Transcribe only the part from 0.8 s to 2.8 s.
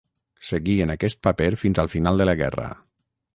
en aquest paper fins al final de la guerra.